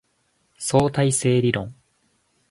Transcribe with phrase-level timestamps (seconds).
[0.57, 1.75] 相対性理論